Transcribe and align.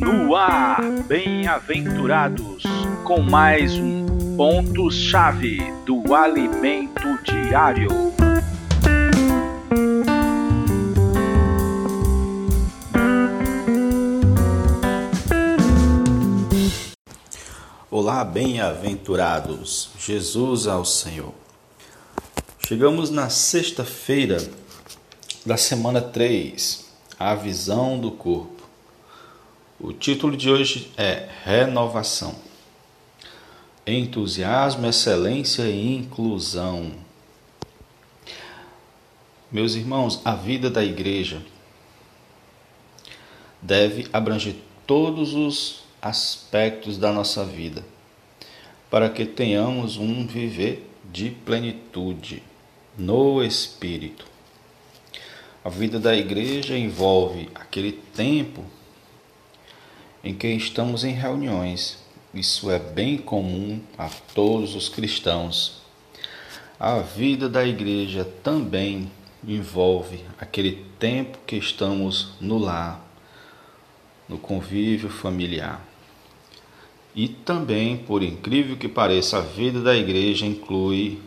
No 0.00 0.34
ar, 0.34 0.82
bem-aventurados, 1.06 2.64
com 3.04 3.20
mais 3.20 3.74
um 3.74 4.04
ponto-chave 4.36 5.60
do 5.86 6.12
alimento 6.12 7.22
diário. 7.22 7.88
Olá, 17.88 18.24
bem-aventurados, 18.24 19.90
Jesus 20.00 20.66
ao 20.66 20.84
Senhor. 20.84 21.32
Chegamos 22.66 23.08
na 23.10 23.30
sexta-feira 23.30 24.38
da 25.46 25.56
semana 25.56 26.00
3, 26.00 26.89
a 27.20 27.34
visão 27.34 28.00
do 28.00 28.10
corpo. 28.10 28.62
O 29.78 29.92
título 29.92 30.34
de 30.34 30.48
hoje 30.48 30.90
é 30.96 31.28
Renovação. 31.44 32.34
Entusiasmo, 33.86 34.86
excelência 34.86 35.64
e 35.64 35.96
inclusão. 35.96 36.92
Meus 39.52 39.74
irmãos, 39.74 40.22
a 40.24 40.34
vida 40.34 40.70
da 40.70 40.82
igreja 40.82 41.42
deve 43.60 44.08
abranger 44.14 44.54
todos 44.86 45.34
os 45.34 45.82
aspectos 46.00 46.96
da 46.96 47.12
nossa 47.12 47.44
vida, 47.44 47.84
para 48.90 49.10
que 49.10 49.26
tenhamos 49.26 49.98
um 49.98 50.26
viver 50.26 50.90
de 51.12 51.28
plenitude 51.28 52.42
no 52.96 53.44
espírito. 53.44 54.29
A 55.62 55.68
vida 55.68 56.00
da 56.00 56.16
igreja 56.16 56.76
envolve 56.76 57.50
aquele 57.54 57.92
tempo 57.92 58.64
em 60.24 60.34
que 60.34 60.48
estamos 60.48 61.04
em 61.04 61.12
reuniões. 61.12 61.98
Isso 62.32 62.70
é 62.70 62.78
bem 62.78 63.18
comum 63.18 63.78
a 63.98 64.08
todos 64.34 64.74
os 64.74 64.88
cristãos. 64.88 65.82
A 66.78 67.00
vida 67.00 67.46
da 67.46 67.62
igreja 67.62 68.24
também 68.42 69.10
envolve 69.46 70.24
aquele 70.38 70.82
tempo 70.98 71.38
que 71.46 71.56
estamos 71.56 72.32
no 72.40 72.56
lar, 72.56 73.04
no 74.26 74.38
convívio 74.38 75.10
familiar. 75.10 75.86
E 77.14 77.28
também, 77.28 77.98
por 77.98 78.22
incrível 78.22 78.78
que 78.78 78.88
pareça, 78.88 79.36
a 79.36 79.42
vida 79.42 79.82
da 79.82 79.94
igreja 79.94 80.46
inclui 80.46 81.20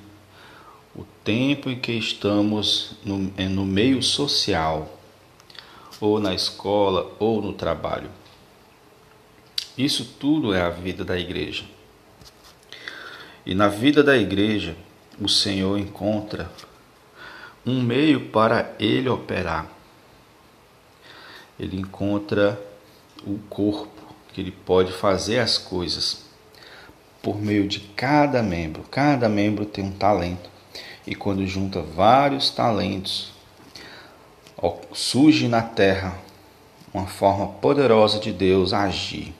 o 0.96 1.04
tempo 1.24 1.70
em 1.70 1.80
que 1.80 1.92
estamos 1.92 2.96
no, 3.04 3.18
no 3.18 3.66
meio 3.66 4.02
social, 4.04 5.00
ou 6.00 6.20
na 6.20 6.34
escola, 6.34 7.16
ou 7.20 7.42
no 7.42 7.54
trabalho. 7.54 8.10
Isso 9.78 10.06
tudo 10.20 10.54
é 10.54 10.62
a 10.62 10.70
vida 10.70 11.04
da 11.04 11.18
igreja. 11.18 11.64
E 13.46 13.56
na 13.56 13.68
vida 13.68 14.04
da 14.04 14.16
igreja, 14.16 14.76
o 15.20 15.28
Senhor 15.28 15.78
encontra 15.78 16.52
um 17.66 17.82
meio 17.82 18.30
para 18.30 18.74
ele 18.80 19.10
operar. 19.10 19.68
Ele 21.60 21.78
encontra 21.78 22.60
o 23.26 23.40
corpo 23.50 24.14
que 24.34 24.42
ele 24.42 24.52
pode 24.52 24.92
fazer 24.92 25.40
as 25.40 25.58
coisas 25.58 26.24
por 27.22 27.40
meio 27.42 27.68
de 27.68 27.80
cada 27.80 28.44
membro. 28.44 28.84
Cada 28.92 29.30
membro 29.30 29.66
tem 29.66 29.84
um 29.84 29.92
talento. 29.92 30.53
E 31.06 31.16
quando 31.16 31.46
junta 31.46 31.82
vários 31.82 32.50
talentos, 32.50 33.34
surge 34.94 35.48
na 35.48 35.62
terra 35.62 36.18
uma 36.94 37.08
forma 37.08 37.48
poderosa 37.48 38.20
de 38.20 38.32
Deus 38.32 38.72
agir. 38.72 39.34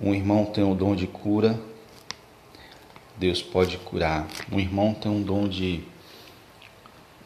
Um 0.00 0.14
irmão 0.14 0.44
tem 0.44 0.64
o 0.64 0.74
dom 0.74 0.94
de 0.94 1.06
cura, 1.06 1.58
Deus 3.16 3.42
pode 3.42 3.78
curar. 3.78 4.26
Um 4.50 4.58
irmão 4.58 4.92
tem 4.92 5.10
um 5.10 5.22
dom 5.22 5.48
de, 5.48 5.84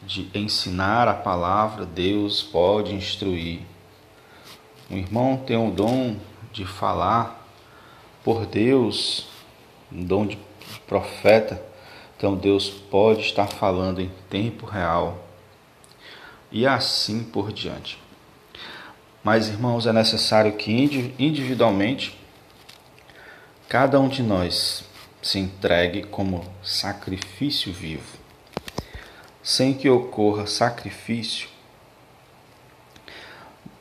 de 0.03 0.29
ensinar 0.35 1.07
a 1.07 1.13
palavra, 1.13 1.85
Deus 1.85 2.43
pode 2.43 2.93
instruir. 2.93 3.61
Um 4.89 4.97
irmão 4.97 5.37
tem 5.37 5.57
o 5.57 5.71
dom 5.71 6.17
de 6.51 6.65
falar 6.65 7.47
por 8.23 8.45
Deus, 8.45 9.27
um 9.91 10.03
dom 10.03 10.27
de 10.27 10.37
profeta, 10.85 11.70
então 12.21 12.35
Deus 12.35 12.69
pode 12.69 13.21
estar 13.21 13.47
falando 13.47 13.99
em 13.99 14.11
tempo 14.29 14.67
real 14.67 15.27
e 16.51 16.67
assim 16.67 17.23
por 17.23 17.51
diante. 17.51 17.97
Mas, 19.23 19.47
irmãos, 19.47 19.87
é 19.87 19.91
necessário 19.91 20.53
que 20.53 20.71
individualmente 21.17 22.15
cada 23.67 23.99
um 23.99 24.07
de 24.07 24.21
nós 24.21 24.83
se 25.19 25.39
entregue 25.39 26.03
como 26.03 26.45
sacrifício 26.61 27.73
vivo. 27.73 28.19
Sem 29.41 29.73
que 29.73 29.89
ocorra 29.89 30.45
sacrifício, 30.45 31.49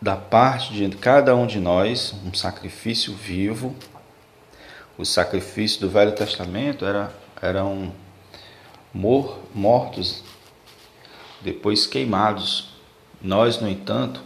da 0.01 0.17
parte 0.17 0.73
de 0.73 0.89
cada 0.97 1.37
um 1.37 1.47
de 1.47 1.61
nós 1.61 2.15
um 2.25 2.33
sacrifício 2.33 3.13
vivo. 3.13 3.77
Os 4.97 5.11
sacrifícios 5.11 5.79
do 5.79 5.91
Velho 5.91 6.13
Testamento 6.13 6.87
era, 6.87 7.13
eram 7.43 7.93
mor, 8.93 9.39
mortos, 9.55 10.23
depois 11.41 11.87
queimados. 11.87 12.71
Nós, 13.21 13.61
no 13.61 13.69
entanto, 13.69 14.23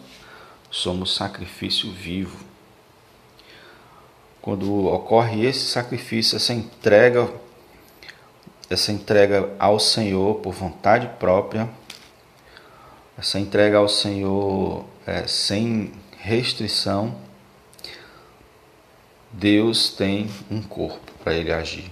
somos 0.70 1.14
sacrifício 1.14 1.90
vivo. 1.90 2.44
Quando 4.40 4.86
ocorre 4.86 5.46
esse 5.46 5.66
sacrifício, 5.66 6.36
essa 6.36 6.52
entrega, 6.52 7.32
essa 8.68 8.92
entrega 8.92 9.54
ao 9.58 9.80
Senhor 9.80 10.36
por 10.36 10.52
vontade 10.52 11.08
própria, 11.18 11.68
essa 13.16 13.38
entrega 13.38 13.78
ao 13.78 13.88
Senhor 13.88 14.84
é, 15.06 15.26
sem 15.26 15.92
restrição, 16.18 17.16
Deus 19.32 19.90
tem 19.90 20.30
um 20.50 20.62
corpo 20.62 21.12
para 21.22 21.34
ele 21.34 21.52
agir. 21.52 21.90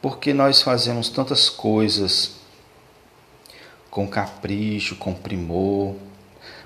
Porque 0.00 0.32
nós 0.32 0.62
fazemos 0.62 1.08
tantas 1.08 1.48
coisas 1.48 2.32
com 3.90 4.06
capricho, 4.06 4.96
com 4.96 5.12
primor, 5.12 5.96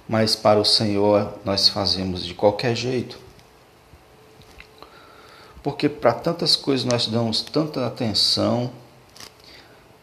mas 0.09 0.37
para 0.37 0.60
o 0.60 0.65
Senhor 0.65 1.38
nós 1.44 1.69
fazemos 1.69 2.25
de 2.25 2.34
qualquer 2.34 2.75
jeito. 2.75 3.19
Porque 5.62 5.88
para 5.88 6.12
tantas 6.12 6.56
coisas 6.56 6.84
nós 6.84 7.06
damos 7.06 7.41
tanta 7.41 7.87
atenção 7.87 8.72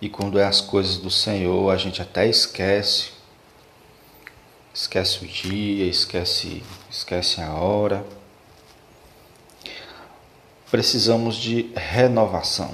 e 0.02 0.10
quando 0.10 0.40
é 0.40 0.46
as 0.46 0.62
coisas 0.62 0.98
do 0.98 1.12
Senhor 1.12 1.70
a 1.70 1.78
gente 1.78 2.02
até 2.02 2.28
esquece 2.28 3.20
esquece 4.74 5.26
o 5.26 5.28
dia, 5.28 5.86
esquece, 5.86 6.64
esquece 6.90 7.42
a 7.42 7.54
hora. 7.54 8.06
Precisamos 10.72 11.36
de 11.36 11.72
renovação. 11.76 12.72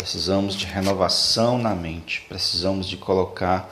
Precisamos 0.00 0.54
de 0.54 0.64
renovação 0.64 1.58
na 1.58 1.74
mente. 1.74 2.22
Precisamos 2.26 2.88
de 2.88 2.96
colocar, 2.96 3.70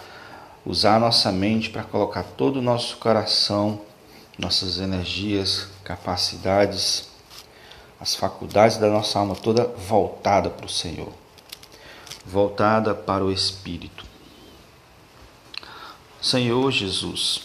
usar 0.64 0.96
a 0.96 0.98
nossa 0.98 1.32
mente 1.32 1.70
para 1.70 1.82
colocar 1.82 2.22
todo 2.22 2.58
o 2.58 2.62
nosso 2.62 2.98
coração, 2.98 3.80
nossas 4.38 4.78
energias, 4.78 5.68
capacidades, 5.82 7.08
as 7.98 8.14
faculdades 8.14 8.76
da 8.76 8.90
nossa 8.90 9.18
alma 9.18 9.34
toda 9.34 9.64
voltada 9.64 10.50
para 10.50 10.66
o 10.66 10.68
Senhor, 10.68 11.10
voltada 12.26 12.94
para 12.94 13.24
o 13.24 13.32
Espírito. 13.32 14.04
Senhor 16.20 16.70
Jesus. 16.70 17.40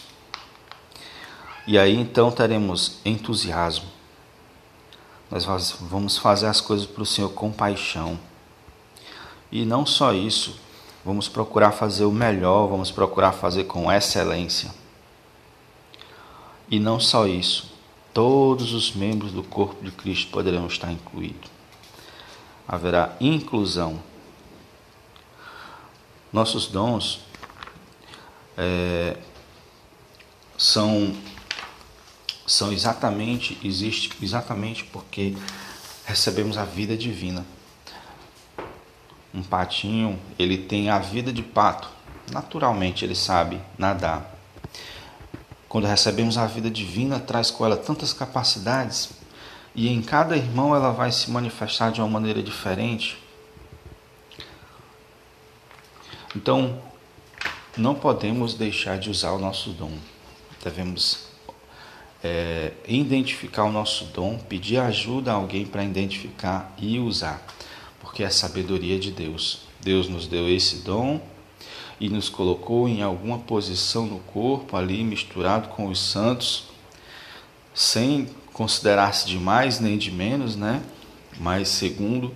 E 1.66 1.78
aí 1.78 1.96
então 1.96 2.30
teremos 2.30 2.98
entusiasmo. 3.02 3.88
Nós 5.30 5.46
vamos 5.80 6.18
fazer 6.18 6.48
as 6.48 6.60
coisas 6.60 6.86
para 6.86 7.02
o 7.02 7.06
Senhor 7.06 7.30
com 7.30 7.50
paixão. 7.50 8.20
E 9.54 9.64
não 9.64 9.86
só 9.86 10.12
isso, 10.12 10.58
vamos 11.04 11.28
procurar 11.28 11.70
fazer 11.70 12.04
o 12.04 12.10
melhor, 12.10 12.66
vamos 12.66 12.90
procurar 12.90 13.30
fazer 13.30 13.62
com 13.64 13.90
excelência. 13.90 14.74
E 16.68 16.80
não 16.80 16.98
só 16.98 17.24
isso, 17.24 17.72
todos 18.12 18.72
os 18.72 18.92
membros 18.92 19.30
do 19.30 19.44
corpo 19.44 19.84
de 19.84 19.92
Cristo 19.92 20.32
poderão 20.32 20.66
estar 20.66 20.90
incluídos. 20.90 21.48
Haverá 22.66 23.16
inclusão. 23.20 24.02
Nossos 26.32 26.66
dons 26.66 27.20
é, 28.58 29.16
são 30.58 31.14
são 32.44 32.72
exatamente 32.72 33.56
existe 33.62 34.10
exatamente 34.20 34.84
porque 34.84 35.36
recebemos 36.04 36.58
a 36.58 36.64
vida 36.64 36.96
divina. 36.96 37.46
Um 39.34 39.42
patinho, 39.42 40.18
ele 40.38 40.56
tem 40.56 40.90
a 40.90 40.98
vida 40.98 41.32
de 41.32 41.42
pato. 41.42 41.88
Naturalmente 42.30 43.04
ele 43.04 43.14
sabe 43.14 43.60
nadar. 43.76 44.32
quando 45.68 45.86
recebemos 45.86 46.38
a 46.38 46.46
vida 46.46 46.70
divina, 46.70 47.18
traz 47.18 47.50
com 47.50 47.66
ela 47.66 47.76
tantas 47.76 48.12
capacidades 48.12 49.10
e 49.74 49.88
em 49.88 50.00
cada 50.00 50.36
irmão 50.36 50.74
ela 50.74 50.92
vai 50.92 51.10
se 51.10 51.30
manifestar 51.30 51.90
de 51.90 52.00
uma 52.00 52.08
maneira 52.08 52.40
diferente. 52.40 53.18
Então, 56.36 56.80
não 57.76 57.94
podemos 57.94 58.54
deixar 58.54 58.98
de 58.98 59.10
usar 59.10 59.32
o 59.32 59.38
nosso 59.38 59.70
dom. 59.70 59.92
Devemos 60.62 61.26
é, 62.22 62.72
identificar 62.86 63.64
o 63.64 63.72
nosso 63.72 64.06
dom, 64.06 64.38
pedir 64.38 64.78
ajuda 64.78 65.32
a 65.32 65.34
alguém 65.34 65.66
para 65.66 65.84
identificar 65.84 66.72
e 66.78 66.98
usar, 66.98 67.44
porque 68.14 68.22
é 68.22 68.26
a 68.26 68.30
sabedoria 68.30 68.96
de 68.96 69.10
Deus. 69.10 69.62
Deus 69.80 70.08
nos 70.08 70.28
deu 70.28 70.48
esse 70.48 70.76
dom 70.76 71.20
e 71.98 72.08
nos 72.08 72.28
colocou 72.28 72.88
em 72.88 73.02
alguma 73.02 73.40
posição 73.40 74.06
no 74.06 74.20
corpo 74.20 74.76
ali 74.76 75.02
misturado 75.02 75.66
com 75.70 75.88
os 75.88 75.98
santos, 75.98 76.68
sem 77.74 78.28
considerar-se 78.52 79.26
de 79.26 79.36
mais 79.36 79.80
nem 79.80 79.98
de 79.98 80.12
menos, 80.12 80.54
né? 80.54 80.80
Mas 81.40 81.66
segundo 81.66 82.32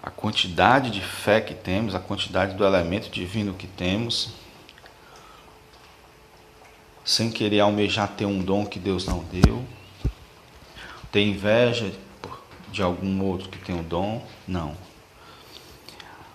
a 0.00 0.08
quantidade 0.08 0.92
de 0.92 1.00
fé 1.00 1.40
que 1.40 1.52
temos, 1.52 1.92
a 1.92 1.98
quantidade 1.98 2.54
do 2.54 2.64
elemento 2.64 3.10
divino 3.10 3.54
que 3.54 3.66
temos, 3.66 4.28
sem 7.04 7.28
querer 7.28 7.58
almejar 7.58 8.06
ter 8.06 8.24
um 8.24 8.38
dom 8.38 8.64
que 8.64 8.78
Deus 8.78 9.04
não 9.04 9.24
deu, 9.32 9.64
ter 11.10 11.24
inveja 11.24 11.90
de 12.70 12.82
algum 12.82 13.22
outro 13.24 13.48
que 13.48 13.58
tem 13.58 13.74
um 13.74 13.82
dom, 13.82 14.24
não. 14.46 14.76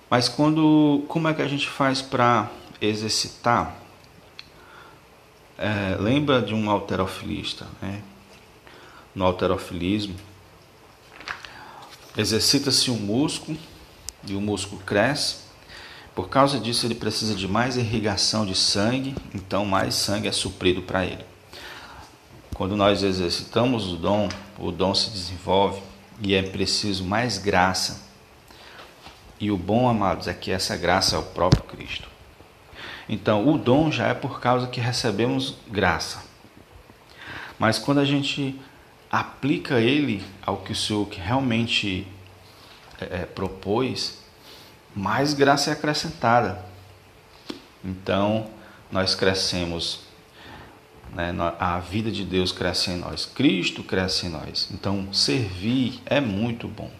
Mas 0.09 0.29
quando, 0.29 1.03
como 1.07 1.27
é 1.27 1.33
que 1.33 1.41
a 1.41 1.47
gente 1.47 1.67
faz 1.67 2.01
para 2.01 2.49
exercitar? 2.81 3.75
É, 5.57 5.95
lembra 5.99 6.41
de 6.41 6.53
um 6.53 6.69
alterofilista, 6.69 7.65
né? 7.81 8.01
No 9.13 9.23
alterofilismo, 9.23 10.15
exercita-se 12.17 12.91
um 12.91 12.97
músculo 12.97 13.57
e 14.27 14.35
o 14.35 14.41
músculo 14.41 14.81
cresce 14.83 15.45
por 16.15 16.29
causa 16.29 16.57
disso, 16.57 16.85
ele 16.85 16.95
precisa 16.95 17.35
de 17.35 17.45
mais 17.45 17.75
irrigação 17.75 18.45
de 18.45 18.55
sangue, 18.55 19.13
então 19.33 19.65
mais 19.65 19.95
sangue 19.95 20.29
é 20.29 20.31
suprido 20.31 20.81
para 20.81 21.05
ele. 21.05 21.25
Quando 22.53 22.77
nós 22.77 23.03
exercitamos 23.03 23.91
o 23.91 23.97
dom, 23.97 24.29
o 24.57 24.71
dom 24.71 24.95
se 24.95 25.09
desenvolve 25.09 25.81
e 26.21 26.33
é 26.33 26.41
preciso 26.41 27.03
mais 27.03 27.37
graça. 27.37 28.03
E 29.39 29.51
o 29.51 29.57
bom, 29.57 29.87
amados, 29.87 30.27
é 30.27 30.33
que 30.33 30.51
essa 30.51 30.77
graça 30.77 31.15
é 31.15 31.19
o 31.19 31.23
próprio 31.23 31.63
Cristo. 31.63 32.07
Então, 33.07 33.47
o 33.47 33.57
dom 33.57 33.91
já 33.91 34.07
é 34.07 34.13
por 34.13 34.39
causa 34.39 34.67
que 34.67 34.79
recebemos 34.79 35.55
graça. 35.67 36.23
Mas 37.59 37.77
quando 37.77 37.99
a 37.99 38.05
gente 38.05 38.59
aplica 39.11 39.79
ele 39.79 40.25
ao 40.45 40.57
que 40.57 40.71
o 40.71 40.75
Senhor 40.75 41.07
realmente 41.09 42.07
é, 42.99 43.21
é 43.21 43.25
propôs, 43.25 44.19
mais 44.95 45.33
graça 45.33 45.69
é 45.69 45.73
acrescentada. 45.73 46.63
Então, 47.83 48.49
nós 48.91 49.13
crescemos, 49.13 50.04
né, 51.15 51.33
a 51.59 51.79
vida 51.79 52.11
de 52.11 52.23
Deus 52.23 52.51
cresce 52.51 52.91
em 52.91 52.97
nós, 52.97 53.25
Cristo 53.25 53.81
cresce 53.83 54.27
em 54.27 54.29
nós. 54.29 54.69
Então, 54.71 55.11
servir 55.11 55.99
é 56.05 56.19
muito 56.19 56.67
bom. 56.67 56.91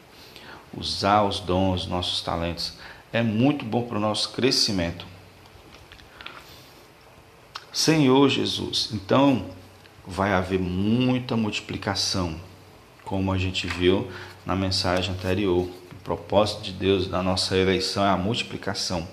Usar 0.76 1.24
os 1.24 1.40
dons, 1.40 1.86
nossos 1.86 2.22
talentos, 2.22 2.74
é 3.14 3.22
muito 3.22 3.64
bom 3.64 3.84
para 3.84 3.98
o 3.98 4.02
nosso 4.02 4.32
crescimento. 4.32 5.06
Senhor 7.72 8.30
Jesus, 8.30 8.90
então 8.94 9.46
vai 10.08 10.34
haver 10.34 10.60
muita 10.60 11.36
multiplicação, 11.36 12.40
como 13.04 13.32
a 13.32 13.38
gente 13.38 13.68
viu 13.68 14.10
na 14.46 14.56
mensagem 14.56 15.14
anterior 15.14 15.70
propósito 16.06 16.62
de 16.62 16.72
Deus 16.72 17.10
na 17.10 17.24
nossa 17.24 17.58
eleição 17.58 18.06
é 18.06 18.10
a 18.10 18.16
multiplicação. 18.16 19.06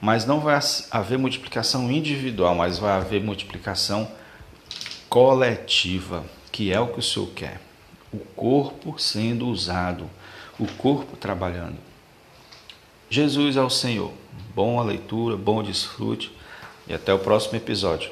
Mas 0.00 0.26
não 0.26 0.38
vai 0.38 0.60
haver 0.90 1.18
multiplicação 1.18 1.90
individual, 1.90 2.54
mas 2.54 2.78
vai 2.78 2.92
haver 2.92 3.22
multiplicação 3.22 4.06
coletiva, 5.10 6.24
que 6.52 6.72
é 6.72 6.78
o 6.78 6.86
que 6.86 7.00
o 7.00 7.02
Senhor 7.02 7.28
quer. 7.30 7.60
O 8.12 8.18
corpo 8.18 8.94
sendo 8.96 9.48
usado, 9.48 10.08
o 10.58 10.66
corpo 10.66 11.16
trabalhando. 11.16 11.76
Jesus 13.10 13.56
é 13.56 13.60
o 13.60 13.68
Senhor. 13.68 14.12
Boa 14.54 14.84
leitura, 14.84 15.36
bom 15.36 15.64
desfrute 15.64 16.32
e 16.86 16.94
até 16.94 17.12
o 17.12 17.18
próximo 17.18 17.56
episódio. 17.56 18.10